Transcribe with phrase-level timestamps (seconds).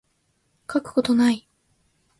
[0.67, 1.47] 書くことない